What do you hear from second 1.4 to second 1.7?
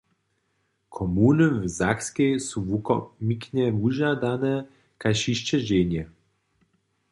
w